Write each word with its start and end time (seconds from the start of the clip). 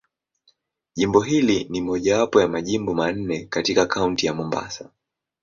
Jimbo 0.95 1.19
hili 1.21 1.63
ni 1.69 1.81
mojawapo 1.81 2.41
ya 2.41 2.47
Majimbo 2.47 2.93
manne 2.93 3.45
katika 3.49 3.85
Kaunti 3.85 4.25
ya 4.25 4.33
Mombasa. 4.33 4.89